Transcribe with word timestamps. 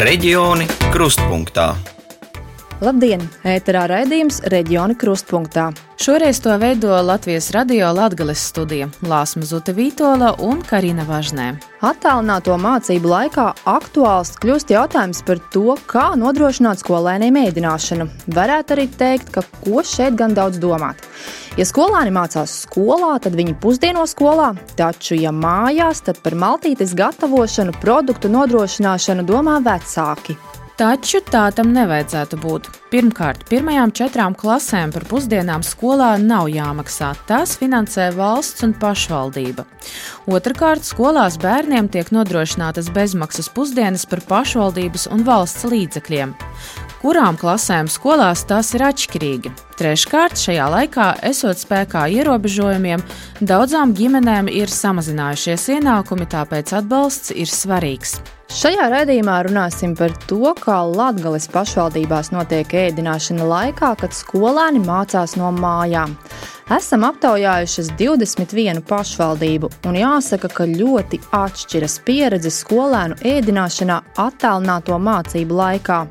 Reģioni 0.00 0.64
krustpunktā. 0.94 1.74
Labdien! 2.80 3.20
Ēterā 3.44 3.82
raidījums 3.90 4.38
Reģioni 4.48 4.96
krustpunktā. 4.96 5.66
Šoreiz 6.04 6.40
to 6.40 6.56
veido 6.56 7.02
Latvijas 7.02 7.50
radio 7.50 7.92
Latvijas 7.92 8.48
studija 8.48 8.88
Lāsma 9.02 9.44
Zute 9.44 9.74
Vītola 9.76 10.30
un 10.40 10.62
Karina 10.64 11.04
Važnē. 11.04 11.50
Attālināto 11.84 12.54
mācību 12.56 13.10
laikā 13.10 13.44
aktuāls 13.68 14.30
kļūst 14.40 14.72
jautājums 14.72 15.20
par 15.28 15.42
to, 15.52 15.76
kā 15.92 16.06
nodrošināt 16.16 16.80
skolēniem 16.80 17.36
ēdināšanu. 17.42 18.08
Varētu 18.32 18.76
arī 18.78 18.86
teikt, 18.96 19.28
ka 19.34 19.44
ko 19.60 19.84
šeit 19.84 20.16
gan 20.16 20.32
daudz 20.32 20.56
domāt. 20.62 21.04
Ja 21.60 21.68
skolāni 21.68 22.16
mācās 22.16 22.62
skolā, 22.64 23.18
tad 23.20 23.36
viņi 23.36 23.58
pusdieno 23.60 24.06
skolā, 24.08 24.54
taču, 24.80 25.18
ja 25.20 25.36
mājās, 25.36 26.00
tad 26.08 26.24
par 26.24 26.32
maltītes 26.32 26.96
gatavošanu, 26.96 27.76
produktu 27.84 28.32
nodrošināšanu 28.32 29.28
domā 29.28 29.60
vecāki. 29.68 30.40
Taču 30.80 31.18
tā 31.20 31.42
tam 31.52 31.74
nevajadzētu 31.76 32.38
būt. 32.40 32.68
Pirmkārt, 32.88 33.42
pirmajām 33.50 33.90
četrām 33.92 34.32
klasēm 34.32 34.94
par 34.94 35.04
pusdienām 35.10 35.60
skolā 35.60 36.14
nav 36.22 36.48
jāmaksā. 36.48 37.10
Tās 37.28 37.52
finansē 37.60 38.06
valsts 38.16 38.64
un 38.64 38.72
pašvaldība. 38.80 39.66
Otrakārt, 40.32 40.88
skolās 40.88 41.36
bērniem 41.42 41.90
tiek 41.92 42.08
nodrošinātas 42.16 42.88
bezmaksas 42.96 43.52
pusdienas 43.52 44.08
par 44.08 44.24
pašvaldības 44.32 45.10
un 45.12 45.26
valsts 45.28 45.68
līdzekļiem. 45.68 46.32
Kurām 47.04 47.36
klasēm 47.36 47.92
skolās 47.92 48.48
tas 48.48 48.72
ir 48.72 48.88
atšķirīgi? 48.88 49.52
Treškārt, 49.76 50.40
šajā 50.40 50.72
laikā, 50.78 51.12
esot 51.28 51.60
spēkā 51.60 52.08
ierobežojumiem, 52.16 53.04
daudzām 53.44 53.92
ģimenēm 54.00 54.48
ir 54.48 54.72
samazinājušies 54.72 55.74
ienākumi, 55.76 56.32
tāpēc 56.32 56.78
atbalsts 56.80 57.36
ir 57.36 57.52
svarīgs. 57.52 58.22
Šajā 58.50 58.88
raidījumā 58.90 59.36
runāsim 59.46 59.92
par 59.94 60.10
to, 60.26 60.50
kā 60.58 60.80
Latvijas 60.82 61.44
pašvaldībās 61.52 62.32
notiek 62.34 62.72
ēdināšana 62.80 63.46
laikā, 63.46 63.92
kad 64.00 64.10
skolēni 64.10 64.82
mācās 64.82 65.36
no 65.38 65.52
mājām. 65.54 66.16
Esam 66.74 67.06
aptaujājušas 67.06 67.92
21 68.00 68.82
pašvaldību, 68.90 69.70
un 69.86 70.00
jāsaka, 70.02 70.50
ka 70.50 70.66
ļoti 70.66 71.22
atšķiras 71.30 71.96
pieredze 72.02 72.50
skolēnu 72.58 73.22
ēdināšanā 73.36 74.02
attālināto 74.26 74.98
mācību 74.98 75.62
laikā. 75.62 76.02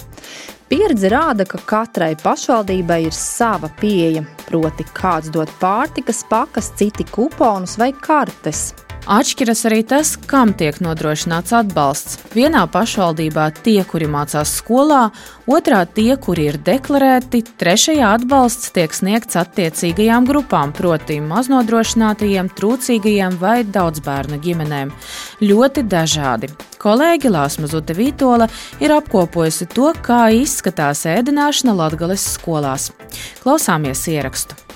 Pieredze 0.71 1.11
rāda, 1.11 1.43
ka 1.43 1.59
katrai 1.67 2.13
pašvaldībai 2.23 3.01
ir 3.09 3.15
sava 3.19 3.67
pieeja, 3.81 4.23
proti, 4.47 4.87
kāds 4.95 5.27
dod 5.35 5.51
pārtikas 5.59 6.23
pakas, 6.31 6.71
citi 6.79 7.03
kuponus 7.03 7.75
vai 7.81 7.91
kartes. 7.91 8.69
Atšķiras 9.07 9.61
arī 9.69 9.79
tas, 9.87 10.11
kam 10.29 10.51
tiek 10.57 10.75
nodrošināts 10.83 11.53
atbalsts. 11.55 12.17
Vienā 12.35 12.65
pašvaldībā 12.69 13.47
tie, 13.63 13.79
kuri 13.87 14.09
mācās 14.11 14.51
skolā, 14.59 15.09
otrā 15.49 15.81
tie, 15.87 16.13
kuri 16.19 16.49
ir 16.51 16.59
deklarēti, 16.65 17.41
trešajā 17.61 18.11
atbalsts 18.19 18.73
tiek 18.75 18.93
sniegts 18.93 19.39
attiecīgajām 19.39 20.27
grupām, 20.29 20.75
proti, 20.75 21.19
maznodrošinātajiem, 21.25 22.51
trūcīgajiem 22.59 23.39
vai 23.41 23.63
daudzbērnu 23.65 24.41
ģimenēm. 24.45 24.93
Ļoti 25.41 25.85
dažādi. 25.89 26.51
Kolēģi 26.79 27.33
Lāsma 27.33 27.71
Zute 27.71 27.95
Vītola 27.97 28.49
ir 28.83 28.93
apkopojusi 28.95 29.71
to, 29.73 29.93
kā 30.05 30.27
izskatās 30.35 31.07
ēdināšana 31.09 31.75
Latgales 31.81 32.27
skolās. 32.37 32.91
Klausāmies 33.43 34.05
ierakstu! 34.11 34.68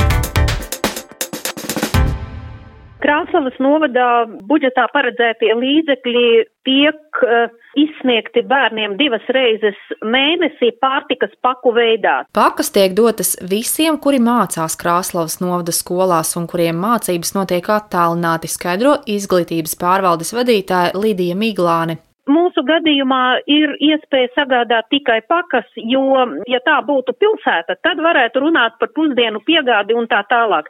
Krāslavas 3.34 3.56
novadā 3.58 4.08
budžetā 4.45 4.84
paredzētie 4.94 5.56
līdzekļi 5.58 6.26
tiek 6.67 7.22
uh, 7.26 7.50
izsniegti 7.73 8.44
bērniem 8.46 8.94
divas 9.00 9.25
reizes 9.34 9.80
mēnesī 10.06 10.69
pārtikas 10.78 11.34
paku 11.41 11.74
veidā. 11.74 12.28
Pakas 12.38 12.69
tiek 12.69 12.94
dotas 12.94 13.34
visiem, 13.41 13.97
kuri 13.97 14.22
mācās 14.22 14.78
Krāslavas 14.78 15.40
novada 15.41 15.74
skolās 15.74 16.35
un 16.38 16.46
kuriem 16.46 16.78
mācības 16.78 17.34
notiek 17.34 17.74
attālināti, 17.74 18.53
skaidro 18.53 19.00
izglītības 19.09 19.80
pārvaldes 19.81 20.36
vadītāja 20.38 20.94
Lidija 20.94 21.34
Miglāne. 21.34 21.97
Mūsu 22.23 22.61
gadījumā 22.63 23.44
ir 23.51 23.73
iespēja 23.84 24.29
sagādāt 24.31 24.88
tikai 24.94 25.17
pakas, 25.28 25.67
jo, 25.75 26.23
ja 26.47 26.61
tā 26.63 26.78
būtu 26.88 27.11
pilsēta, 27.19 27.75
tad 27.84 28.00
varētu 28.00 28.45
runāt 28.45 28.78
par 28.79 28.94
pusdienu 28.95 29.41
piegādi 29.44 29.97
un 29.97 30.07
tā 30.07 30.22
tālāk. 30.31 30.69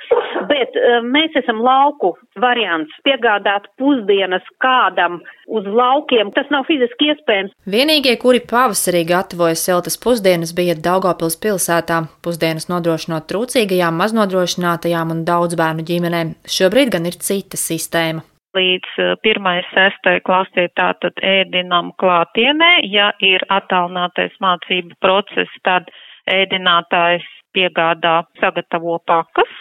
Bet 0.50 0.74
eh, 0.74 0.98
mēs 1.06 1.38
esam 1.44 1.62
lauku 1.62 2.16
variants 2.42 2.98
piegādāt 3.06 3.70
pusdienas 3.78 4.50
kādam 4.66 5.22
uz 5.46 5.70
laukiem. 5.70 6.34
Tas 6.34 6.50
nav 6.50 6.66
fiziski 6.66 7.12
iespējams. 7.14 7.54
Vienīgie, 7.70 8.18
kuri 8.18 8.42
pavasarī 8.42 9.06
gatavoja 9.14 9.60
siltas 9.60 10.00
pusdienas, 10.02 10.56
bija 10.58 10.74
Daugopils 10.74 11.38
pilsētā, 11.38 12.02
pusdienas 12.26 12.66
nodrošinot 12.74 13.30
trūcīgajām, 13.30 14.02
maznodrošinātajām 14.02 15.14
un 15.14 15.26
daudz 15.30 15.60
bērnu 15.60 15.86
ģimenēm. 15.86 16.38
Šobrīd 16.50 16.98
gan 16.98 17.12
ir 17.14 17.22
cita 17.22 17.62
sistēma 17.62 18.26
līdz 18.58 18.98
1.6. 19.26 20.10
Eh, 20.10 20.20
klasē 20.26 20.68
tātad 20.78 21.20
ēdinam 21.26 21.92
klātienē, 22.02 22.72
ja 22.90 23.12
ir 23.22 23.46
attālinātais 23.50 24.36
mācību 24.44 24.98
process, 25.02 25.62
tad 25.64 25.90
ēdinātājs 26.30 27.26
piegādā 27.54 28.24
sagatavo 28.40 29.00
pakas, 29.08 29.52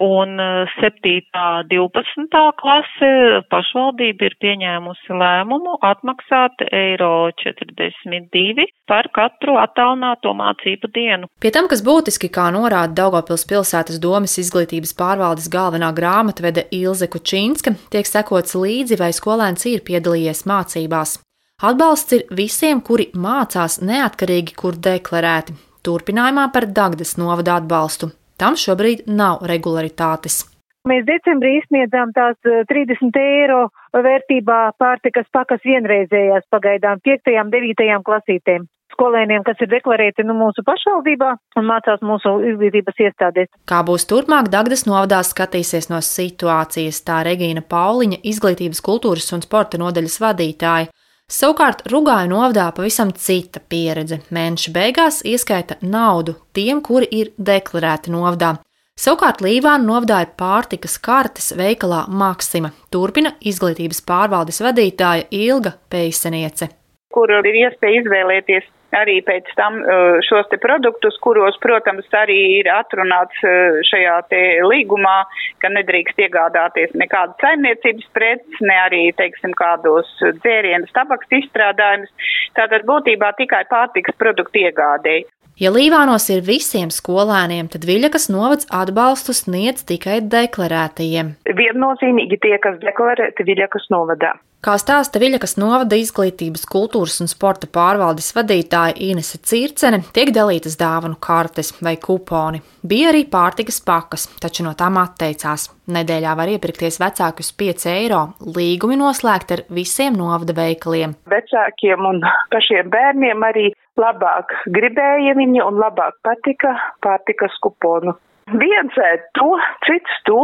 Un 0.00 0.38
7. 0.80 1.20
12. 1.68 2.52
klase 2.56 3.08
pašvaldība 3.52 4.24
ir 4.24 4.36
pieņēmusi 4.40 5.16
lēmumu 5.20 5.74
atmaksāt 5.84 6.64
eiro 6.72 7.28
42 7.36 8.64
par 8.88 9.10
katru 9.12 9.58
attālināto 9.60 10.32
mācību 10.38 10.88
dienu. 10.96 11.28
Pie 11.44 11.52
tam, 11.52 11.68
kas 11.68 11.84
būtiski, 11.84 12.30
kā 12.32 12.48
norāda 12.54 13.02
Daugopils 13.02 13.44
pilsētas 13.50 14.00
domas 14.00 14.38
izglītības 14.40 14.96
pārvaldes 14.96 15.50
galvenā 15.52 15.92
grāmatvede 15.92 16.64
Ilze 16.72 17.10
Kučinska, 17.12 17.74
tiek 17.92 18.08
sekots 18.08 18.56
līdzi, 18.56 18.96
vai 18.96 19.12
skolēns 19.12 19.68
ir 19.68 19.84
piedalījies 19.84 20.46
mācībās. 20.48 21.18
Atbalsts 21.62 22.16
ir 22.16 22.24
visiem, 22.32 22.80
kuri 22.80 23.10
mācās 23.12 23.82
neatkarīgi, 23.84 24.56
kur 24.56 24.80
deklarēti. 24.88 25.54
Turpinājumā 25.84 26.48
par 26.54 26.70
Dagdas 26.72 27.18
novada 27.20 27.60
atbalstu 27.60 28.14
Tam 28.42 28.56
šobrīd 28.58 29.04
nav 29.06 29.44
regularitātes. 29.46 30.42
Mēs 30.90 31.04
decembrī 31.06 31.60
izsniedzām 31.60 32.10
tās 32.16 32.34
30 32.42 33.14
eh, 33.14 33.26
eiro 33.38 33.68
vērtībā 33.94 34.56
pārtikas 34.82 35.28
pakas 35.30 35.62
vienreizējās 35.62 36.48
pagaidām 36.50 36.98
5. 37.06 37.36
un 37.38 37.52
9. 37.54 38.00
klasītēm 38.08 38.64
skolēniem, 38.92 39.44
kas 39.46 39.62
ir 39.62 39.70
deklarēti 39.70 40.26
nu, 40.26 40.34
mūsu 40.36 40.64
pašvaldībā 40.66 41.30
un 41.60 41.68
mācās 41.70 42.02
mūsu 42.02 42.34
izglītības 42.50 42.98
iestādēs. 43.06 43.52
Kā 43.70 43.84
būs 43.86 44.08
turpmāk, 44.10 44.50
Dagdas 44.52 44.82
novadās 44.88 45.30
skatīsies 45.32 45.86
no 45.92 46.02
situācijas, 46.02 46.98
tā 47.06 47.22
Regīna 47.30 47.62
Pauliņa, 47.62 48.18
izglītības, 48.34 48.82
kultūras 48.84 49.30
un 49.36 49.46
sporta 49.46 49.80
nodaļas 49.80 50.18
vadītāja. 50.26 50.90
Savukārt 51.30 51.86
Rugāju 51.88 52.28
novadā 52.32 52.66
pavisam 52.76 53.12
cita 53.12 53.60
pieredze. 53.60 54.20
Mēneša 54.30 54.72
beigās 54.74 55.22
ieskaita 55.24 55.78
naudu 55.82 56.36
tiem, 56.52 56.82
kuri 56.84 57.08
ir 57.10 57.32
deklarēti 57.38 58.12
novadā. 58.12 58.56
Savukārt 58.98 59.40
Līvāna 59.40 59.86
novadā 59.86 60.18
ir 60.26 60.34
pārtikas 60.36 60.98
kartes 61.00 61.54
veikalā 61.56 62.04
Maksima, 62.08 62.74
turpina 62.92 63.32
izglītības 63.40 64.02
pārvaldes 64.04 64.60
vadītāja 64.60 65.30
Ilga 65.32 65.72
Peiseniece. 65.88 66.68
Kur 67.12 67.32
ir 67.32 67.58
iespēja 67.64 68.02
izvēlēties 68.02 68.68
arī 68.96 69.18
pēc 69.26 69.50
tam 69.58 69.80
uh, 69.80 70.20
šos 70.26 70.48
te 70.52 70.58
produktus, 70.62 71.18
kuros, 71.24 71.58
protams, 71.62 72.08
arī 72.22 72.38
ir 72.60 72.70
atrunāts 72.72 73.42
uh, 73.46 73.80
šajā 73.88 74.16
te 74.32 74.42
līgumā, 74.66 75.18
ka 75.62 75.72
nedrīkst 75.72 76.20
iegādāties 76.26 76.96
nekādas 76.98 77.38
saimniecības 77.42 78.08
preces, 78.16 78.62
ne 78.64 78.78
arī, 78.86 79.04
teiksim, 79.18 79.56
kādos 79.58 80.08
dzērienus, 80.42 80.92
tabaks 80.96 81.38
izstrādājumus. 81.42 82.12
Tātad 82.58 82.86
būtībā 82.88 83.32
tikai 83.38 83.64
pārtikas 83.70 84.18
produktu 84.20 84.66
iegādēji. 84.66 85.28
Ja 85.60 85.68
Līvānos 85.68 86.24
ir 86.32 86.40
visiem 86.46 86.88
skolēniem, 86.88 87.68
tad 87.72 87.84
Viļakas 87.84 88.30
novads 88.32 88.66
atbalstu 88.72 89.34
sniedz 89.36 89.84
tikai 89.84 90.22
deklarētajiem. 90.24 91.34
Viennozīmīgi 91.58 92.40
tie, 92.40 92.56
kas 92.62 92.80
deklarēti 92.80 93.44
Viļakas 93.46 93.90
novadā. 93.92 94.32
Kā 94.62 94.76
stāsta 94.78 95.18
Viļakas 95.18 95.56
novada 95.58 95.96
izglītības, 95.98 96.62
kultūras 96.70 97.16
un 97.24 97.26
sporta 97.26 97.66
pārvaldes 97.66 98.28
vadītāja 98.36 98.94
Inese 99.08 99.40
Circene, 99.42 99.98
tiek 100.14 100.30
dalītas 100.30 100.76
dāvanu 100.78 101.18
kartes 101.18 101.72
vai 101.82 101.96
kuponi. 101.98 102.60
Bija 102.86 103.10
arī 103.10 103.24
pārtikas 103.32 103.80
pakas, 103.82 104.28
taču 104.38 104.62
no 104.62 104.76
tām 104.78 105.00
atteicās. 105.02 105.66
Nedēļā 105.90 106.36
var 106.38 106.54
iepirkties 106.54 107.00
vecākus 107.02 107.50
5 107.58 107.88
eiro. 107.90 108.22
Līgumi 108.54 109.00
noslēgti 109.02 109.58
ar 109.58 109.66
visiem 109.82 110.14
novada 110.14 110.54
veikaliem. 110.54 111.18
Vecākiem 111.34 112.06
un 112.12 112.22
pašiem 112.54 112.94
bērniem 112.94 113.42
arī 113.50 113.72
labāk 113.98 114.54
gribēja 114.78 115.34
viņi 115.42 115.66
un 115.66 115.82
labāk 115.82 116.22
patika 116.22 116.76
pārtikas 117.02 117.58
kuponu. 117.66 118.14
Viens 118.50 118.96
ēd 118.98 119.26
to, 119.38 119.54
cits 119.86 120.14
to, 120.26 120.40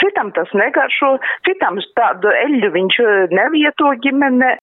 citam 0.00 0.32
tas 0.36 0.48
negaršo, 0.56 1.18
citam 1.44 1.76
tādu 1.98 2.32
eļļu 2.32 2.70
viņš 2.72 3.00
nevieto 3.36 3.92
ģimene. 4.04 4.54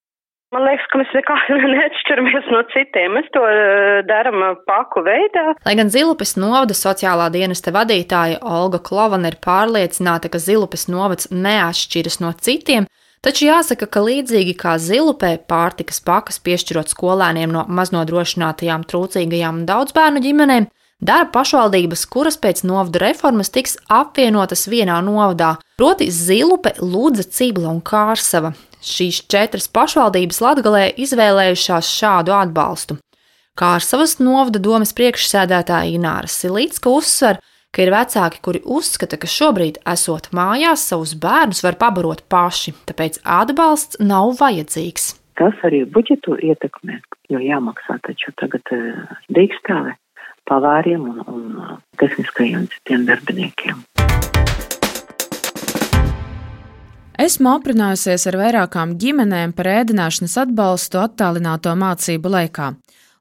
Man 0.52 0.66
liekas, 0.68 0.88
ka 0.92 1.00
mēs 1.00 1.12
nekā 1.16 1.36
neatšķiramies 1.76 2.48
no 2.52 2.64
citiem. 2.74 3.14
Mēs 3.16 3.30
to 3.32 3.44
uh, 3.46 4.02
darām 4.04 4.42
paku 4.68 5.04
veidā. 5.06 5.54
Lai 5.64 5.76
gan 5.80 5.92
Zilupes 5.94 6.36
novada 6.36 6.76
sociālā 6.76 7.30
dienesta 7.32 7.72
vadītāja 7.72 8.42
Olga 8.44 8.82
Klovana 8.84 9.32
ir 9.32 9.38
pārliecināta, 9.46 10.28
ka 10.34 10.42
Zilupes 10.42 10.90
novads 10.92 11.30
neatšķiras 11.32 12.20
no 12.26 12.34
citiem, 12.36 12.90
taču 13.24 13.48
jāsaka, 13.48 13.88
ka 13.88 14.04
līdzīgi 14.04 14.58
kā 14.60 14.76
Zilupē 14.76 15.38
pārtikas 15.48 16.04
pakas 16.04 16.42
piešķirot 16.44 16.92
skolēniem 16.92 17.56
no 17.56 17.64
maznodrošinātajām 17.72 18.84
trūcīgajām 18.92 19.64
un 19.64 19.70
daudzbērnu 19.72 20.26
ģimenēm, 20.26 20.68
dara 21.02 21.28
pašvaldības, 21.34 22.06
kuras 22.14 22.38
pēc 22.42 22.64
novada 22.68 23.02
reformas 23.04 23.52
tiks 23.54 23.78
apvienotas 23.90 24.68
vienā 24.72 25.02
novadā, 25.06 25.56
proti 25.78 26.12
Zilupe, 26.14 26.76
Lūdza, 26.80 27.26
Cibla 27.28 27.74
un 27.74 27.82
Kārsava. 27.82 28.54
Šīs 28.82 29.22
četras 29.30 29.68
pašvaldības 29.70 30.42
Latgalē 30.42 30.88
izvēlējušās 31.02 31.90
šādu 32.00 32.34
atbalstu. 32.34 32.98
Kārsavas 33.58 34.16
novada 34.24 34.62
domas 34.64 34.94
priekšsēdētāja 34.98 35.92
Ināra 35.98 36.30
Silītska 36.32 36.90
uzsver, 36.90 37.42
ka 37.72 37.84
ir 37.84 37.92
vecāki, 37.94 38.42
kuri 38.44 38.62
uzskata, 38.66 39.20
ka 39.22 39.30
šobrīd, 39.30 39.82
esot 39.88 40.32
mājās, 40.36 40.88
savus 40.88 41.14
bērnus 41.20 41.62
var 41.66 41.78
pabarot 41.82 42.24
paši, 42.32 42.74
tāpēc 42.90 43.22
atbalsts 43.22 44.00
nav 44.02 44.34
vajadzīgs. 44.40 45.12
Tas 45.40 45.58
arī 45.68 45.84
budžetu 45.90 46.36
ietekmē, 46.42 47.00
jo 47.32 47.40
jāmaksā 47.42 48.00
taču 48.08 48.34
tagad 48.42 48.66
dīkstāve 49.32 49.96
pavāriem 50.50 51.08
un, 51.12 51.22
un 51.28 51.78
tehniskajiem 52.02 52.68
citiem 52.74 53.06
darbiniekiem. 53.10 53.86
Esmu 57.22 57.52
aprunājusies 57.54 58.24
ar 58.32 58.38
vairākām 58.40 58.96
ģimenēm 59.02 59.52
par 59.54 59.68
ēdināšanas 59.70 60.40
atbalstu 60.42 60.98
attālināto 61.04 61.76
mācību 61.78 62.32
laikā. 62.34 62.72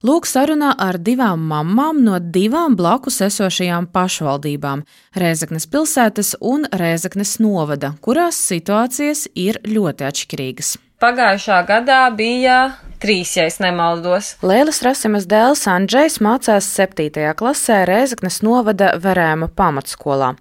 Lūk, 0.01 0.25
sarunā 0.25 0.71
ar 0.81 0.97
divām 0.97 1.43
mamām 1.45 1.99
no 2.07 2.17
divām 2.17 2.73
blakus 2.79 3.21
esošajām 3.27 3.91
pašvaldībām- 3.93 4.87
Rēzaknes 5.23 5.69
pilsētas 5.69 6.31
un 6.41 6.65
Rēzaknes 6.73 7.35
novada, 7.45 7.93
kurās 8.01 8.41
situācijas 8.41 9.27
ir 9.35 9.61
ļoti 9.69 10.09
atšķirīgas. 10.09 10.79
Pagājušā 11.05 11.67
gadā 11.69 12.01
bija 12.17 12.57
trīs, 13.01 13.33
ja 13.37 13.49
nemaldos. 13.65 14.35
Lēlas 14.45 14.83
Rasimas 14.85 15.27
dēls 15.31 15.67
Andrzejs 15.71 16.21
mācās 16.23 16.69
7. 16.77 17.33
klasē 17.37 17.83
Rēzaknes 17.89 18.43
novada 18.47 18.95
Verēma 19.01 19.49
pamatskolā. 19.49 20.35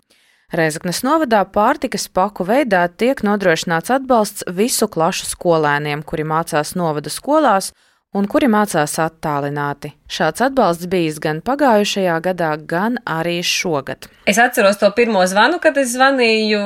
Reizeknas 0.50 1.04
novadā 1.06 1.44
pārtikas 1.46 2.08
paku 2.10 2.42
veidā 2.48 2.88
tiek 2.90 3.20
nodrošināts 3.22 3.92
atbalsts 3.94 4.48
visu 4.50 4.88
klašu 4.90 5.28
skolēniem, 5.30 6.02
kuri 6.02 6.26
mācās 6.26 6.74
novada 6.74 7.12
skolās 7.14 7.70
un 8.18 8.26
kuri 8.26 8.50
mācās 8.50 8.96
attālināti. 9.04 9.92
Šāds 10.10 10.42
atbalsts 10.42 10.90
bijis 10.90 11.20
gan 11.22 11.44
pagājušajā 11.46 12.16
gadā, 12.26 12.56
gan 12.58 12.98
arī 13.06 13.44
šogad. 13.46 14.10
Es 14.26 14.42
atceros 14.42 14.82
to 14.82 14.90
pirmo 14.98 15.22
zvanu, 15.30 15.62
kad 15.62 15.78
es 15.78 15.94
zvanīju 15.94 16.64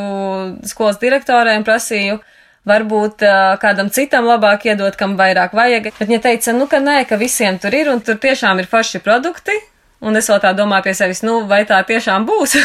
skolas 0.71 1.01
direktorai 1.03 1.57
un 1.59 1.67
prasīju, 1.67 2.21
varbūt 2.69 3.25
uh, 3.27 3.53
kādam 3.61 3.91
citam 3.93 4.27
labāk 4.29 4.67
iedot, 4.69 4.95
kam 4.99 5.17
vairāk 5.19 5.55
vajag. 5.57 5.91
Bet 5.91 6.09
viņa 6.09 6.23
teica, 6.23 6.55
nu, 6.55 6.67
ka 6.71 6.79
nē, 6.83 7.03
ka 7.09 7.19
visiem 7.19 7.59
tur 7.59 7.75
ir 7.75 7.91
un 7.91 8.01
tur 8.03 8.19
tiešām 8.23 8.61
ir 8.61 8.69
forši 8.71 9.03
produkti. 9.03 9.55
Un 10.03 10.19
es 10.19 10.27
vēl 10.27 10.41
tā 10.43 10.49
domāju 10.51 10.83
pie 10.89 10.93
sevis, 10.99 11.21
nu, 11.23 11.37
vai 11.47 11.61
tā 11.67 11.77
tiešām 11.87 12.25
būs. 12.27 12.57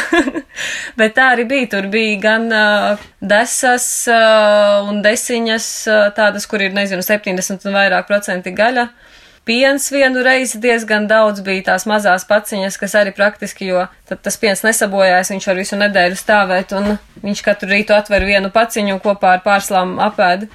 Bet 0.98 1.14
tā 1.14 1.28
arī 1.36 1.44
bija. 1.46 1.68
Tur 1.76 1.86
bija 1.92 2.16
gan 2.24 2.48
uh, 2.50 3.04
desas 3.22 3.86
uh, 4.10 4.88
un 4.90 4.98
desiņas, 5.04 5.68
uh, 5.86 6.08
tādas, 6.16 6.48
kur 6.50 6.64
ir, 6.66 6.74
nezinu, 6.74 7.04
70 7.06 7.68
un 7.70 7.78
vairāk 7.78 8.10
procenti 8.10 8.54
gaļa. 8.58 8.88
Uh, 8.88 9.17
piens 9.48 9.88
vienu 9.92 10.22
reizi 10.24 10.60
diezgan 10.60 11.06
daudz 11.08 11.40
bija 11.44 11.70
tās 11.70 11.86
mazās 11.88 12.26
paciņas, 12.28 12.76
kas 12.80 12.94
arī 13.00 13.14
praktiski, 13.16 13.70
jo 13.72 13.86
tad 14.08 14.20
tas 14.26 14.36
piens 14.40 14.60
nesabojājas, 14.66 15.32
viņš 15.32 15.46
var 15.48 15.60
visu 15.62 15.78
nedēļu 15.80 16.18
stāvēt, 16.20 16.74
un 16.76 16.98
viņš 17.24 17.44
katru 17.46 17.70
rītu 17.72 17.96
atver 17.96 18.26
vienu 18.28 18.52
paciņu 18.52 18.98
kopā 19.04 19.38
ar 19.38 19.44
pārslām 19.46 19.96
apēd. 20.10 20.48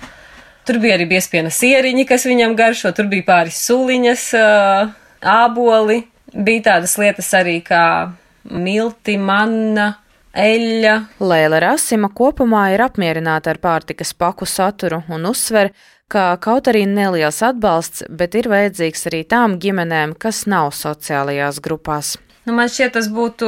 Tur 0.63 0.79
bija 0.79 0.95
arī 0.95 1.09
biespiena 1.09 1.49
sieriņi, 1.51 2.05
kas 2.07 2.27
viņam 2.29 2.53
garšo, 2.55 2.93
tur 2.95 3.09
bija 3.11 3.25
pāris 3.27 3.57
suliņas, 3.65 4.29
āboli, 5.33 6.03
bija 6.33 6.69
tādas 6.69 6.93
lietas 7.01 7.33
arī 7.35 7.57
kā 7.65 7.83
milti, 8.53 9.17
manna, 9.17 9.89
eļļa. 10.33 10.93
Lēla 11.21 11.59
Rasima 11.65 12.09
kopumā 12.13 12.69
ir 12.73 12.85
apmierināta 12.85 13.53
ar 13.53 13.59
pārtikas 13.63 14.13
paku 14.17 14.47
saturu 14.49 15.03
un 15.13 15.27
uzsver, 15.29 15.73
ka 15.73 15.92
kaut 16.11 16.67
arī 16.69 16.83
neliels 16.89 17.41
atbalsts, 17.45 18.03
bet 18.09 18.35
ir 18.35 18.49
vajadzīgs 18.51 19.07
arī 19.09 19.23
tām 19.25 19.57
ģimenēm, 19.61 20.15
kas 20.19 20.45
nav 20.49 20.73
sociālajās 20.77 21.61
grupās. 21.63 22.17
Nu, 22.43 22.51
man 22.57 22.67
šķiet, 22.67 22.91
tas 22.97 23.07
būtu 23.07 23.47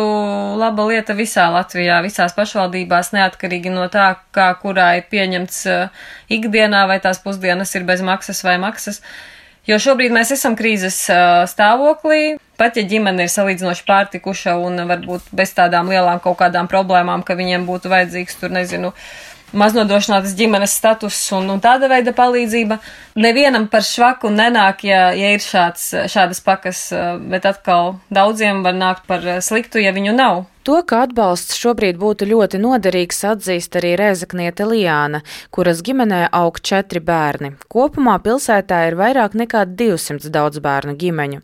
laba 0.56 0.86
lieta 0.88 1.13
visā 1.18 1.50
Latvijā, 1.52 1.98
visās 2.06 2.31
pašvaldībās, 2.38 3.12
neatkarīgi 3.12 3.74
no 3.74 3.90
tā, 3.92 4.13
kā 4.31 4.54
kurā 4.62 4.94
ir 5.02 5.10
pieņemts 5.12 5.57
uh, 5.68 6.06
ikdienā, 6.31 6.86
vai 6.88 7.02
tās 7.04 7.19
pusdienas 7.19 7.75
ir 7.75 7.84
bez 7.84 8.04
maksas 8.06 8.40
vai 8.48 8.56
maksas. 8.62 9.01
Jo 9.68 9.81
šobrīd 9.81 10.13
mēs 10.16 10.31
esam 10.38 10.56
krīzes 10.56 11.01
uh, 11.12 11.44
stāvoklī, 11.50 12.38
pat 12.56 12.80
ja 12.80 12.86
ģimene 12.88 13.28
ir 13.28 13.34
salīdzinoši 13.34 13.84
pārtikuša 13.84 14.56
un 14.63 14.86
varbūt 14.88 15.28
bez 15.36 15.51
tādām 15.58 15.92
lielām 15.92 16.24
kaut 16.24 16.40
kādām 16.40 16.72
problēmām, 16.72 17.25
ka 17.28 17.36
viņiem 17.36 17.68
būtu 17.68 17.92
vajadzīgs 17.92 18.40
tur, 18.40 18.56
nezinu, 18.56 18.94
uh, 18.96 19.35
maznodrošinātas 19.57 20.36
ģimenes 20.38 20.75
status 20.78 21.19
un, 21.36 21.50
un 21.56 21.62
tāda 21.63 21.90
veida 21.92 22.13
palīdzība. 22.16 22.80
Nevienam 23.19 23.69
par 23.72 23.86
švaku 23.88 24.31
nenāk, 24.34 24.84
ja, 24.88 25.07
ja 25.16 25.31
ir 25.36 25.44
šāds, 25.44 25.92
šādas 26.12 26.44
pakas, 26.46 26.90
bet 27.31 27.48
atkal 27.48 27.96
daudziem 28.13 28.63
var 28.66 28.75
nākt 28.75 29.07
par 29.07 29.24
sliktu, 29.46 29.80
ja 29.84 29.96
viņu 29.96 30.16
nav. 30.18 30.44
To, 30.66 30.80
ka 30.81 31.04
atbalsts 31.06 31.60
šobrīd 31.62 32.00
būtu 32.02 32.25
ļoti 32.25 32.57
noderīgs, 32.57 33.19
atzīst 33.30 33.75
arī 33.78 33.92
Rezakniete 34.02 34.66
Lijāna, 34.66 35.19
kuras 35.54 35.84
ģimenē 35.86 36.24
aug 36.34 36.58
četri 36.58 37.04
bērni. 37.06 37.51
Kopumā 37.69 38.16
pilsētā 38.25 38.80
ir 38.88 38.98
vairāk 38.98 39.38
nekā 39.38 39.62
200 39.78 40.34
daudz 40.34 40.63
bērnu 40.66 40.98
ģimeņu. 40.98 41.44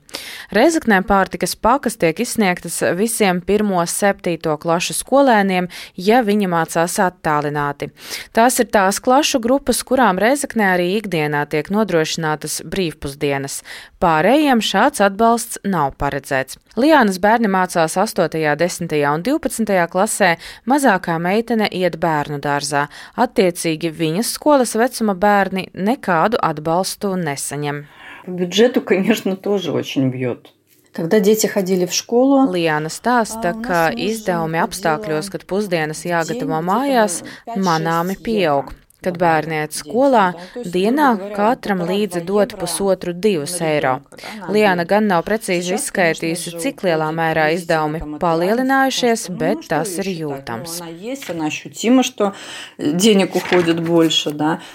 Rezaknē 0.51 1.01
pārtikas 1.07 1.55
pakas 1.55 1.97
tiek 2.01 2.19
izsniegtas 2.23 2.81
visiem 2.97 3.41
pirmo 3.45 3.83
septīto 3.87 4.57
klašu 4.61 4.95
skolēniem, 4.97 5.69
ja 5.95 6.21
viņi 6.25 6.49
mācās 6.51 6.97
attālināti. 7.01 7.91
Tās 8.35 8.59
ir 8.59 8.69
tās 8.73 8.99
klašu 9.03 9.41
grupas, 9.43 9.83
kurām 9.87 10.19
Rezaknē 10.21 10.73
arī 10.75 10.89
ikdienā 10.97 11.45
tiek 11.51 11.71
nodrošinātas 11.73 12.61
brīvpusdienas. 12.67 13.61
Pārējiem 14.01 14.63
šāds 14.65 15.03
atbalsts 15.05 15.61
nav 15.63 15.93
paredzēts. 16.01 16.57
Lijānas 16.79 17.19
bērni 17.21 17.51
mācās 17.51 17.97
8., 17.99 18.31
10. 18.57 18.95
un 19.11 19.25
12. 19.27 19.77
klasē, 19.91 20.31
mazākā 20.65 21.19
meitene 21.21 21.69
iet 21.69 21.99
bērnu 22.01 22.41
dārzā. 22.41 22.87
Attiecīgi 23.15 23.91
viņas 23.93 24.35
skolas 24.37 24.75
vecuma 24.79 25.15
bērni 25.15 25.67
nekādu 25.75 26.41
atbalstu 26.41 27.13
nesaņem. 27.19 27.85
Бюджету, 28.26 28.82
конечно, 28.82 29.36
тоже 29.36 29.72
очень 29.72 30.10
бьет. 30.10 30.52
Когда 30.92 31.20
дети 31.20 31.46
ходили 31.46 31.84
в 31.84 31.92
школу, 31.92 32.48
Lijāna 32.50 32.88
stāsta, 32.88 33.52
ka 33.52 33.90
izdevumi 33.92 34.62
apstākļos, 34.64 35.28
kad 35.28 35.44
pusdienas 35.44 36.06
jāgatavo 36.08 36.62
mājās, 36.64 37.20
manāmi 37.52 38.16
pieaug. 38.16 38.72
Kad 39.01 39.17
bērni 39.17 39.57
iet 39.57 39.73
skolā, 39.73 40.27
dienā 40.73 41.07
katram 41.33 41.81
līdzi 41.89 42.21
dot 42.27 42.53
pusotru 42.59 43.13
divus 43.17 43.55
eiro. 43.65 43.95
Liana 44.53 44.85
gan 44.85 45.07
nav 45.09 45.23
precīzi 45.25 45.73
izskaitījusi, 45.77 46.53
cik 46.61 46.83
lielā 46.85 47.09
mērā 47.17 47.47
izdevumi 47.55 48.19
palielinājušies, 48.21 49.25
bet 49.41 49.65
tas 49.73 49.95
ir 50.03 50.11
jūtams. 50.13 50.77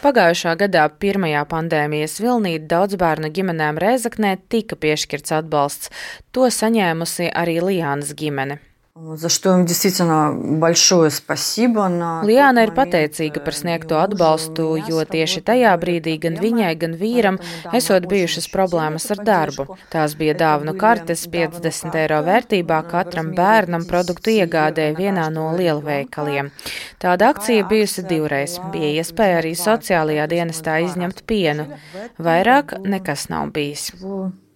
Pagājušā 0.03 0.57
gadā 0.67 0.87
pirmajā 1.07 1.47
pandēmijas 1.55 2.21
vilnī 2.23 2.57
daudz 2.75 2.99
bērnu 2.99 3.31
ģimenēm 3.39 3.79
Rēzaknē 3.83 4.37
tika 4.51 4.79
piešķirts 4.83 5.39
atbalsts. 5.39 5.93
To 6.35 6.51
saņēmusi 6.51 7.31
arī 7.31 7.61
Lianas 7.63 8.17
ģimene. 8.19 8.59
За 8.96 9.30
что 9.30 9.58
им 9.58 9.66
действительно 9.66 10.34
большое 10.34 11.12
спасибо. 11.12 11.88
На 11.88 12.22
Liāna 12.28 12.66
ir 12.68 12.74
pateicīga 12.76 13.40
par 13.40 13.56
sniegto 13.56 13.96
atbalstu, 14.04 14.66
jo 14.84 15.06
tieši 15.08 15.40
tajā 15.48 15.72
brīdī 15.80 16.18
gan 16.20 16.36
viņai, 16.36 16.74
gan 16.82 16.98
vīram 17.00 17.40
esot 17.72 18.10
bijušas 18.12 18.50
problēmas 18.52 19.08
ar 19.16 19.24
darbu. 19.24 19.78
Tās 19.94 20.18
bija 20.20 20.36
dāvanu 20.36 20.76
kartes 20.76 21.24
50 21.32 21.96
eiro 22.02 22.20
vērtībā 22.28 22.82
katram 22.92 23.32
bērnam 23.38 23.88
produktu 23.88 24.36
iegādē 24.36 24.92
vienā 25.00 25.30
no 25.32 25.48
lielveikaliem. 25.56 26.52
Tāda 27.00 27.32
akcija 27.32 27.64
bijusi 27.72 28.04
divreiz. 28.12 28.60
Bija 28.76 28.92
iespēja 29.00 29.40
arī 29.40 29.56
sociālajā 29.56 30.28
dienestā 30.36 30.82
izņemt 30.84 31.24
pienu. 31.32 31.72
Vairāk 32.20 32.76
nekas 32.84 33.30
nav 33.32 33.56
bijis. 33.56 33.94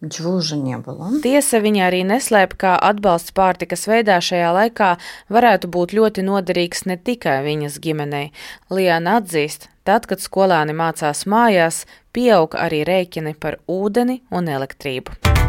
Džūža 0.01 0.57
nebija. 0.57 1.11
Tiesa 1.21 1.59
viņa 1.61 1.83
arī 1.91 2.01
neslēpa, 2.09 2.57
kā 2.57 2.77
atbalsts 2.89 3.35
pārtikas 3.37 3.85
veidā 3.91 4.17
šajā 4.25 4.49
laikā 4.57 4.95
varētu 5.29 5.69
būt 5.69 5.93
ļoti 5.99 6.25
noderīgs 6.25 6.87
ne 6.89 6.97
tikai 6.97 7.43
viņas 7.45 7.77
ģimenei. 7.85 8.31
Liana 8.73 9.19
atzīst, 9.21 9.69
tad, 9.85 10.09
kad 10.09 10.25
skolāni 10.25 10.73
mācās 10.73 11.27
mājās, 11.29 11.85
pieauga 12.17 12.65
arī 12.65 12.81
rēķini 12.89 13.37
par 13.37 13.61
ūdeni 13.69 14.23
un 14.33 14.49
elektrību. 14.49 15.40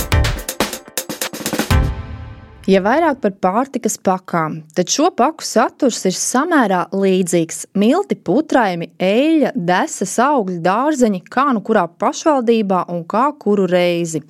Ja 2.71 2.79
vairāk 2.85 3.17
par 3.19 3.33
pārtikas 3.41 3.97
pakām, 3.99 4.61
tad 4.77 4.87
šo 4.93 5.09
paku 5.17 5.43
saturs 5.43 5.97
ir 6.07 6.13
samērā 6.15 6.85
līdzīgs. 6.95 7.65
Milti, 7.81 8.15
putraimi, 8.15 8.87
eļļa, 9.01 9.51
desas, 9.57 10.13
augļi, 10.23 10.59
dārzeņi, 10.63 11.19
kā 11.33 11.49
nu 11.57 11.63
kurā 11.67 11.83
pašvaldībā 11.99 12.85
un 12.93 13.01
kā 13.11 13.25
kuru 13.41 13.65
reizi. 13.67 14.21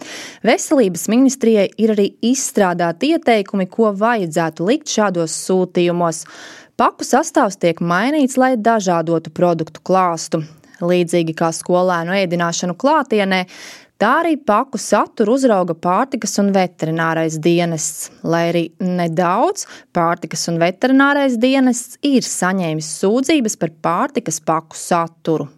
Veselības 0.47 1.05
ministrijai 1.11 1.67
ir 1.83 1.93
arī 1.93 2.07
izstrādāti 2.31 3.11
ieteikumi, 3.13 3.67
ko 3.69 3.91
vajadzētu 3.99 4.71
likt 4.71 4.89
šādos 4.89 5.35
sūtījumos. 5.43 6.23
Paku 6.81 7.05
sastāvs 7.05 7.59
tiek 7.61 7.83
mainīts, 7.83 8.39
lai 8.41 8.55
dažādotu 8.57 9.35
produktu 9.37 9.85
klāstu. 9.85 10.41
Līdzīgi 10.81 11.37
kā 11.37 11.51
skolēnu 11.53 12.15
ēdināšanu 12.23 12.73
klātienē, 12.79 13.43
Tā 14.01 14.15
arī 14.23 14.33
paku 14.33 14.79
saturu 14.81 15.35
uzrauga 15.37 15.75
pārtikas 15.77 16.31
un 16.41 16.47
veterinārais 16.55 17.35
dienests. 17.37 18.07
Lai 18.25 18.47
arī 18.49 18.63
nedaudz, 18.81 19.67
pārtikas 19.93 20.47
un 20.49 20.57
veterinārais 20.57 21.37
dienests 21.37 21.99
ir 22.01 22.25
saņēmis 22.25 22.89
sūdzības 23.03 23.59
par 23.61 23.75
pārtikas 23.85 24.41
paku 24.41 24.79
saturu. 24.81 25.51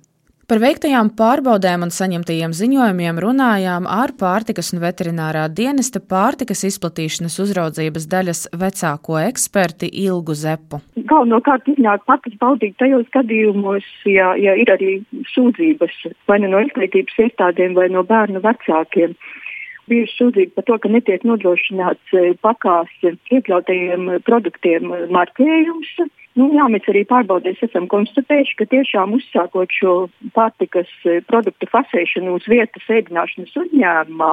Par 0.44 0.60
veiktajām 0.60 1.08
pārbaudēm 1.16 1.86
un 1.86 1.92
saņemtajiem 1.96 2.52
ziņojumiem 2.58 3.20
runājām 3.24 3.86
ar 3.88 4.12
pārtikas 4.20 4.74
un 4.76 4.82
veterinārā 4.84 5.46
dienesta 5.60 6.02
pārtikas 6.04 6.66
izplatīšanas 6.68 7.38
uzraudzības 7.40 8.08
daļas 8.12 8.42
vecāko 8.64 9.22
eksperti 9.22 9.88
Ilgu 10.04 10.36
Zepu. 10.36 10.82
Galvenokārt 11.00 11.70
iznāk 11.72 12.04
pakas 12.12 12.36
baudīt 12.42 12.76
tajos 12.84 13.08
gadījumos, 13.16 13.88
ja, 14.04 14.34
ja 14.36 14.58
ir 14.60 14.74
arī 14.74 14.98
sūdzības 15.32 16.02
vai 16.28 16.42
nu 16.44 16.52
no 16.52 16.60
izglītības 16.66 17.24
iestādēm 17.24 17.80
vai 17.80 17.88
no 17.96 18.04
bērnu 18.10 18.44
vecākiem 18.44 19.16
bijusi 19.88 20.18
sūdzība 20.18 20.58
par 20.58 20.68
to, 20.68 20.78
ka 20.84 20.92
netiek 20.92 21.24
nodrošināts 21.28 22.18
eh, 22.20 22.34
pakās 22.44 22.92
iekļautajiem 23.08 24.12
produktiem 24.28 24.92
marķējums. 25.08 25.96
Nu, 26.40 26.48
jā, 26.56 26.66
mēs 26.72 26.88
arī 26.90 27.04
pārbaudēs 27.06 27.62
esam 27.68 27.86
konstatējuši, 27.92 28.56
ka 28.58 28.66
tiešām 28.72 29.12
uzsākot 29.20 29.74
šo 29.74 29.94
pārtikas 30.34 30.90
eh, 31.06 31.20
produktu 31.30 31.70
fasēšanu 31.70 32.40
uz 32.40 32.48
vietas 32.50 32.88
ēdināšanas 32.90 33.54
uzņēmumā, 33.62 34.32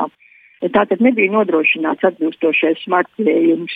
tātad 0.73 1.03
nebija 1.05 1.33
nodrošināts 1.35 2.07
atbilstošais 2.09 2.87
marķējums. 2.93 3.75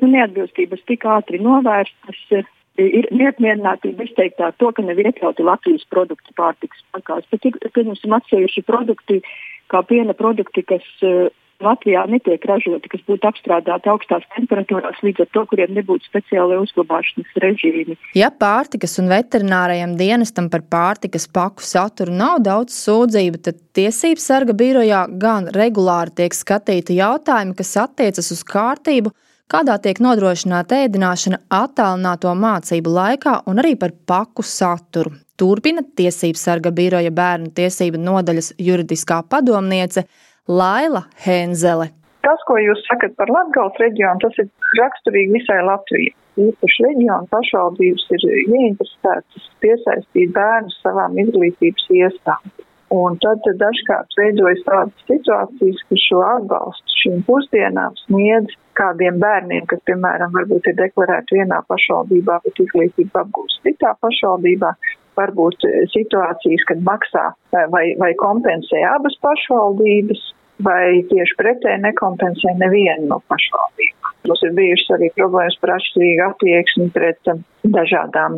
Nu, 0.00 0.10
neatbilstības 0.16 0.82
tik 0.90 1.06
ātri 1.06 1.38
novērstas, 1.44 2.24
eh, 2.34 2.50
ir 2.82 3.06
neapmierinātība 3.14 4.08
izteiktā 4.08 4.50
to, 4.58 4.72
ka 4.74 4.82
nav 4.82 4.98
iekļauti 4.98 5.46
Latvijas 5.46 5.86
produkti 5.94 6.34
pārtikas 6.34 6.82
pakās. 6.96 7.28
Bet 7.30 7.46
ir, 7.46 7.60
pieņemsim, 7.70 8.18
atsevišķi 8.18 8.66
produkti, 8.66 9.22
kā 9.70 9.84
piena 9.86 10.16
produkti, 10.18 10.66
kas 10.66 10.86
uh, 11.06 11.30
Latvijā 11.60 12.06
netiek 12.08 12.44
ražoti, 12.48 12.88
kas 12.92 13.02
būtu 13.08 13.28
apstrādāti 13.28 13.90
augstās 13.92 14.24
temperatūrās, 14.36 15.00
līdz 15.04 15.24
ar 15.24 15.30
to, 15.34 15.44
kuriem 15.50 15.74
nebūtu 15.76 16.08
speciāli 16.08 16.56
uzglabāšanas 16.62 17.40
režīmi. 17.44 17.96
Ja 18.16 18.30
pārtikas 18.32 18.96
un 19.02 19.10
veterinārajam 19.12 19.96
dienestam 20.00 20.48
par 20.52 20.64
pārtikas 20.72 21.28
paku 21.28 21.64
saturu 21.66 22.16
nav 22.16 22.40
daudz 22.46 22.76
sūdzību, 22.80 23.42
tad 23.44 23.60
Tiesības 23.76 24.24
sarga 24.26 24.54
birojā 24.56 25.04
gan 25.20 25.46
regulāri 25.54 26.16
tiek 26.22 26.34
skatīti 26.34 26.96
jautājumi, 26.98 27.54
kas 27.58 27.76
attiecas 27.84 28.32
uz 28.34 28.40
kārtību, 28.48 29.12
kādā 29.50 29.76
tiek 29.82 30.00
nodrošināta 30.02 30.84
ēdināšana 30.86 31.42
attālināto 31.54 32.32
mācību 32.34 32.94
laikā 32.96 33.36
un 33.50 33.62
arī 33.62 33.76
par 33.78 33.94
paku 34.06 34.46
saturu. 34.46 35.12
Turpina 35.40 35.80
Tiesības 35.96 36.42
sarga 36.44 36.72
biroja 36.74 37.12
bērnu 37.16 37.54
tiesību 37.56 38.00
nodaļas 38.00 38.52
juridiskā 38.60 39.22
padomniece 39.30 40.04
Laila 40.50 41.04
Henzele. 41.24 41.92
Tas, 42.26 42.40
ko 42.48 42.56
jūs 42.60 42.80
sakat 42.88 43.14
par 43.16 43.30
Latgales 43.32 43.78
reģionu, 43.80 44.20
tas 44.24 44.40
ir 44.42 44.48
raksturīgi 44.80 45.36
visai 45.38 45.60
Latvijai. 45.64 46.16
Īpaši 46.40 46.86
reģionu 46.86 47.28
pašvaldības 47.30 48.08
ir 48.16 48.26
ieinteresētas 48.30 49.46
piesaistīt 49.62 50.34
bērnus 50.34 50.76
savām 50.82 51.16
izglītības 51.22 51.86
iestādēm. 52.00 52.66
Un 52.90 53.14
tad 53.22 53.44
dažkārt 53.60 54.16
veidojas 54.18 54.64
tādas 54.66 55.04
situācijas, 55.06 55.82
ka 55.86 55.98
šo 56.04 56.22
atbalstu 56.26 56.96
šīm 57.04 57.20
pusdienām 57.28 57.94
sniedz 58.00 58.56
kādiem 58.80 59.20
bērniem, 59.22 59.68
kas, 59.70 59.78
piemēram, 59.86 60.32
varbūt 60.34 60.66
ir 60.72 60.76
deklarēti 60.80 61.38
vienā 61.38 61.60
pašvaldībā, 61.70 62.40
bet 62.46 62.58
izglītību 62.64 63.22
apgūst 63.22 63.62
citā 63.68 63.94
pašvaldībā. 64.02 64.72
Varbūt 65.20 65.66
situācijas, 65.94 66.66
kad 66.66 66.82
maksā 66.86 67.24
vai, 67.52 67.84
vai 68.02 68.10
kompensē 68.18 68.82
abas 68.90 69.14
pašvaldības, 69.22 70.22
vai 70.64 71.02
tieši 71.10 71.36
pretēji 71.38 71.82
nekompensē 71.84 72.54
nevienu 72.60 73.08
no 73.10 73.20
pašvaldībām. 73.30 74.16
Mums 74.28 74.42
ir 74.44 74.52
bijušas 74.56 74.96
arī 74.96 75.08
problēmas 75.16 75.56
par 75.62 75.72
atšķirīgu 75.76 76.24
attieksmi 76.26 76.88
pret 76.94 77.30
um, 77.32 77.40
dažādām 77.76 78.36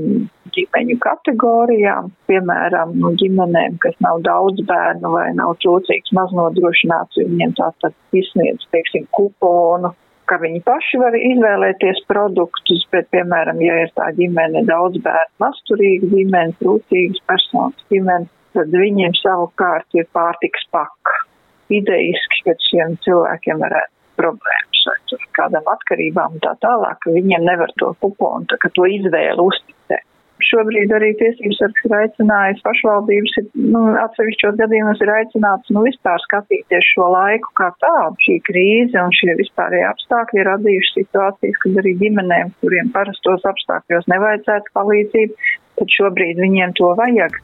ģimeņu 0.54 0.96
kategorijām, 1.02 2.12
piemēram, 2.30 2.92
no 3.02 3.10
ģimenēm, 3.18 3.78
kas 3.82 3.96
nav 4.04 4.20
daudz 4.26 4.62
bērnu 4.68 5.10
vai 5.14 5.28
nav 5.38 5.56
trūcīgs 5.64 6.14
maznodrošināts, 6.18 7.18
viņiem 7.22 7.56
tātad 7.58 7.96
izsniedz, 8.18 8.68
teiksim, 8.74 9.08
kuponu, 9.16 9.94
ka 10.30 10.38
viņi 10.42 10.62
paši 10.66 11.00
var 11.02 11.16
izvēlēties 11.18 12.04
produktus, 12.10 12.86
bet, 12.94 13.08
piemēram, 13.14 13.60
ja 13.64 13.82
ir 13.82 13.92
tā 13.98 14.12
ģimene 14.18 14.64
daudz 14.68 15.02
bērnu, 15.02 15.34
masturīga 15.42 16.12
ģimene, 16.14 16.56
trūcīgas 16.62 17.26
personas 17.32 17.90
ģimene, 17.90 18.30
tad 18.54 18.72
viņiem 18.76 19.16
savukārt 19.18 19.98
ir 19.98 20.08
pārtiks 20.14 20.68
paka 20.70 21.21
ideiski, 21.80 22.44
ka 22.46 22.56
šiem 22.68 22.98
cilvēkiem 23.06 23.64
varētu 23.64 24.20
problēmas 24.20 24.86
ar 24.92 25.26
kādām 25.36 25.68
atkarībām 25.72 26.38
un 26.38 26.44
tā 26.44 26.54
tālāk, 26.64 27.00
ka 27.02 27.12
viņiem 27.14 27.44
nevar 27.48 27.72
to 27.80 27.92
kuponu, 28.04 28.48
tā, 28.50 28.58
ka 28.62 28.72
to 28.76 28.88
izvēlu 28.88 29.50
uzticēt. 29.50 30.06
Šobrīd 30.42 30.90
arī 30.96 31.12
tiesības 31.20 31.60
sargs 31.60 31.84
ir 31.86 31.92
aicinājis 31.96 32.62
pašvaldības, 32.66 33.36
ir, 33.38 33.44
nu, 33.74 33.82
atsevišķos 34.00 34.56
gadījumos 34.58 35.02
ir 35.04 35.12
aicināts, 35.14 35.70
nu, 35.70 35.84
vispār 35.86 36.18
skatīties 36.24 36.88
šo 36.96 37.06
laiku 37.14 37.52
kā 37.60 37.68
tādu. 37.84 38.18
Šī 38.26 38.40
krīze 38.48 38.98
un 38.98 39.14
šie 39.14 39.36
vispārējie 39.38 39.86
apstākļi 39.92 40.42
ir 40.42 40.50
radījuši 40.50 40.92
situācijas, 40.96 41.62
kad 41.62 41.78
arī 41.84 41.94
ģimenēm, 42.02 42.52
kuriem 42.64 42.90
parastos 42.96 43.46
apstākļos 43.52 44.10
nevajadzētu 44.10 44.74
palīdzību, 44.80 45.48
tad 45.78 45.96
šobrīd 46.00 46.42
viņiem 46.42 46.74
to 46.80 46.90
vajag. 46.98 47.38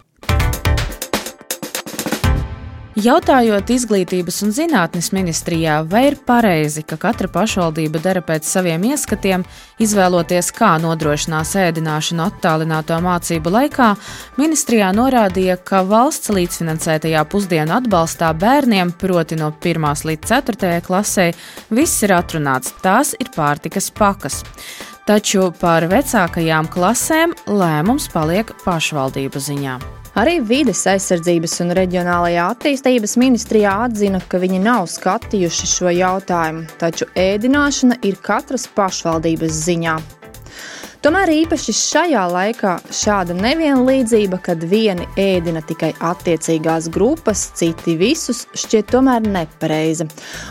Jautājot 2.99 3.69
izglītības 3.71 4.41
un 4.43 4.51
zinātnes 4.51 5.13
ministrijā, 5.15 5.77
vai 5.87 6.09
ir 6.09 6.17
pareizi, 6.27 6.83
ka 6.83 6.97
katra 6.99 7.29
pašvaldība 7.31 8.01
dara 8.03 8.23
pēc 8.27 8.49
saviem 8.49 8.89
ieskatiem, 8.89 9.45
izvēloties, 9.79 10.49
kā 10.57 10.73
nodrošinās 10.83 11.53
ēdināšanu 11.63 12.25
attālināto 12.25 12.97
mācību 13.05 13.53
laikā, 13.55 13.93
ministrijā 14.41 14.89
norādīja, 14.97 15.61
ka 15.63 15.85
valsts 15.87 16.33
līdzfinansētajā 16.35 17.23
pusdienu 17.31 17.77
atbalstā 17.77 18.33
bērniem, 18.35 18.91
proti 18.99 19.39
no 19.39 19.53
1 19.53 20.09
līdz 20.09 20.33
4 20.33 20.81
klasē, 20.89 21.29
viss 21.71 22.03
ir 22.03 22.17
atrunāts, 22.17 22.75
tās 22.83 23.15
ir 23.21 23.31
pārtikas 23.37 23.93
pakas. 23.95 24.41
Taču 25.07 25.53
par 25.61 25.87
vecākajām 25.93 26.73
klasēm 26.73 27.37
lēmums 27.47 28.11
paliek 28.17 28.51
pašvaldību 28.65 29.47
ziņā. 29.47 29.79
Arī 30.19 30.41
vides 30.43 30.81
aizsardzības 30.91 31.53
un 31.63 31.69
reģionālajā 31.79 32.49
attīstības 32.51 33.13
ministrijā 33.23 33.71
atzina, 33.85 34.19
ka 34.19 34.41
viņi 34.43 34.59
nav 34.65 34.89
skatījuši 34.91 35.67
šo 35.71 35.93
jautājumu, 35.95 36.65
taču 36.81 37.07
ēdināšana 37.15 38.01
ir 38.03 38.17
katras 38.27 38.65
pašvaldības 38.75 39.61
ziņā. 39.69 39.93
Tomēr 41.07 41.31
īpaši 41.31 41.75
šajā 41.79 42.25
laikā 42.33 42.73
šāda 42.91 43.37
nevienlīdzība, 43.39 44.41
kad 44.43 44.65
vieni 44.67 45.07
ēdina 45.15 45.63
tikai 45.69 45.93
attiecīgās 46.03 46.89
grupas, 46.91 47.45
citi 47.61 47.95
visus, 48.01 48.49
šķiet 48.59 48.91
tomēr 48.97 49.23
nepareiza. 49.23 50.09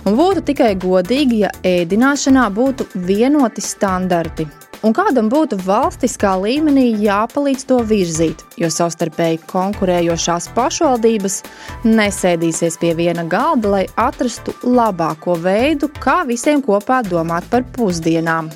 Un 0.08 0.16
būtu 0.16 0.46
tikai 0.48 0.72
godīgi, 0.80 1.42
ja 1.44 1.52
ēdināšanā 1.68 2.48
būtu 2.56 2.88
vienoti 3.04 3.66
standarti, 3.68 4.48
un 4.86 4.94
kādam 4.96 5.30
būtu 5.32 5.60
valstiskā 5.66 6.36
līmenī 6.42 6.90
jāpalīdz 7.02 7.66
to 7.70 7.80
virzīt, 7.88 8.44
jo 8.60 8.70
savstarpēji 8.74 9.42
konkurējošās 9.50 10.52
pašvaldības 10.58 11.42
nesēdīsies 11.88 12.80
pie 12.82 12.94
viena 12.98 13.26
galda, 13.28 13.74
lai 13.78 13.84
atrastu 13.96 14.56
labāko 14.64 15.38
veidu, 15.42 15.92
kā 16.02 16.24
visiem 16.28 16.64
kopā 16.66 17.04
domāt 17.08 17.48
par 17.52 17.66
pusdienām. 17.78 18.52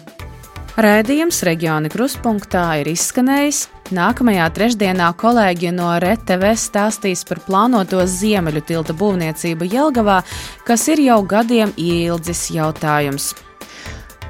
Rēdījums 0.82 1.42
reģioni 1.44 1.90
krustpunktā 1.92 2.64
ir 2.80 2.88
izskanējis. 2.94 3.66
Nākamajā 3.92 4.46
trešdienā 4.56 5.10
kolēģi 5.20 5.74
no 5.76 5.90
RTV 5.98 6.54
stāstīs 6.56 7.26
par 7.28 7.44
plānoto 7.44 8.00
ziemeļu 8.08 8.64
tilta 8.70 8.96
būvniecību 8.96 9.68
Jelgavā, 9.68 10.22
kas 10.64 10.88
ir 10.94 11.04
jau 11.04 11.20
gadiem 11.28 11.76
ilgs 11.76 12.48
jautājums. 12.56 13.34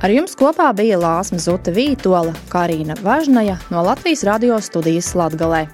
Ar 0.02 0.10
jums 0.10 0.32
kopā 0.34 0.72
bija 0.74 0.98
Lāsma 0.98 1.38
Zuta 1.38 1.70
Vītola, 1.70 2.34
Karina 2.50 2.96
Važnaja 3.06 3.60
no 3.70 3.84
Latvijas 3.86 4.24
radio 4.26 4.58
studijas 4.58 5.14
Latgalē. 5.14 5.68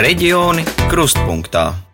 Reģioni 0.00 0.64
krustpunktā. 0.88 1.85